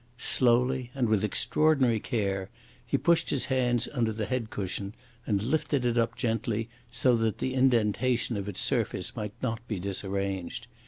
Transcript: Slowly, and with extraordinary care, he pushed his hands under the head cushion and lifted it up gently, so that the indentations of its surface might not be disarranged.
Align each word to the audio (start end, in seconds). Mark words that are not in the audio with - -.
Slowly, 0.17 0.89
and 0.95 1.07
with 1.07 1.23
extraordinary 1.23 1.99
care, 1.99 2.49
he 2.83 2.97
pushed 2.97 3.29
his 3.29 3.45
hands 3.53 3.87
under 3.93 4.11
the 4.11 4.25
head 4.25 4.49
cushion 4.49 4.95
and 5.27 5.43
lifted 5.43 5.85
it 5.85 5.95
up 5.95 6.15
gently, 6.15 6.69
so 6.89 7.15
that 7.17 7.37
the 7.37 7.53
indentations 7.53 8.39
of 8.39 8.49
its 8.49 8.61
surface 8.61 9.15
might 9.15 9.33
not 9.43 9.59
be 9.67 9.77
disarranged. 9.79 10.65